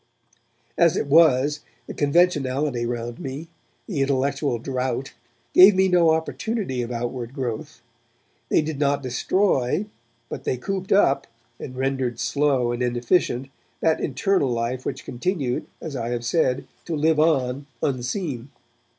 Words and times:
As 0.79 0.97
it 0.97 1.05
was, 1.05 1.59
the 1.85 1.93
conventionality 1.93 2.85
around 2.85 3.19
me, 3.19 3.49
the 3.85 4.01
intellectual 4.01 4.57
drought, 4.57 5.13
gave 5.53 5.75
me 5.75 5.87
no 5.87 6.09
opportunity 6.09 6.81
of 6.81 6.91
outward 6.91 7.35
growth. 7.35 7.83
They 8.49 8.63
did 8.63 8.79
not 8.79 9.03
destroy, 9.03 9.85
but 10.27 10.43
they 10.43 10.57
cooped 10.57 10.91
up, 10.91 11.27
and 11.59 11.77
rendered 11.77 12.19
slow 12.19 12.71
and 12.71 12.81
inefficient, 12.81 13.49
that 13.81 14.01
internal 14.01 14.49
life 14.49 14.87
which 14.87 15.05
continued, 15.05 15.67
as 15.79 15.95
I 15.95 16.09
have 16.09 16.25
said, 16.25 16.65
to 16.85 16.95
live 16.95 17.19
on 17.19 17.67
unseen. 17.83 18.49